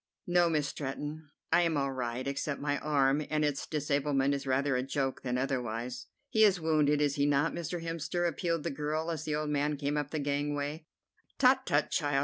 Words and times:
"No, 0.25 0.49
Miss 0.49 0.67
Stretton, 0.69 1.29
I 1.53 1.61
am 1.61 1.77
all 1.77 1.91
right, 1.91 2.25
except 2.27 2.59
my 2.59 2.79
arm, 2.79 3.23
and 3.29 3.45
its 3.45 3.67
disablement 3.67 4.33
is 4.33 4.47
rather 4.47 4.75
a 4.75 4.81
joke 4.81 5.21
than 5.21 5.37
otherwise." 5.37 6.07
"He 6.31 6.43
is 6.43 6.59
wounded, 6.59 6.99
is 6.99 7.17
he 7.17 7.27
not, 7.27 7.53
Mr. 7.53 7.83
Hemster?" 7.83 8.27
appealed 8.27 8.63
the 8.63 8.71
girl, 8.71 9.11
as 9.11 9.25
the 9.25 9.35
old 9.35 9.51
man 9.51 9.77
came 9.77 9.97
up 9.97 10.09
the 10.09 10.17
gangway. 10.17 10.87
"Tut, 11.37 11.67
tut, 11.67 11.91
child! 11.91 12.19